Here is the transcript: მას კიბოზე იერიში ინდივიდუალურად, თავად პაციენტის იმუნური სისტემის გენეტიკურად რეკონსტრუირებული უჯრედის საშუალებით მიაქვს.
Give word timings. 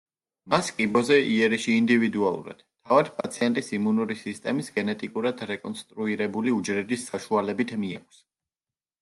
მას 0.51 0.69
კიბოზე 0.77 1.17
იერიში 1.33 1.75
ინდივიდუალურად, 1.81 2.63
თავად 2.89 3.11
პაციენტის 3.19 3.69
იმუნური 3.79 4.17
სისტემის 4.23 4.73
გენეტიკურად 4.79 5.45
რეკონსტრუირებული 5.53 6.57
უჯრედის 6.57 7.07
საშუალებით 7.13 7.77
მიაქვს. 7.85 8.27